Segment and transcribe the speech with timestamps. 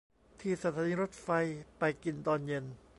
[0.39, 1.27] ที่สถานีรถไฟ
[1.79, 2.65] ไปกินตอนเย็น